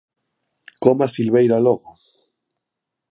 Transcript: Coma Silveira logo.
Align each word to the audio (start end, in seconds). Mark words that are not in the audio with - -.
Coma 0.83 1.07
Silveira 1.13 1.57
logo. 1.67 1.91